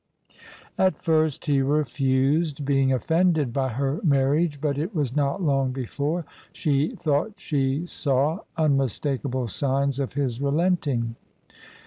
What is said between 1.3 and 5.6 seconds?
he refused, being offended by her marriage, but it was not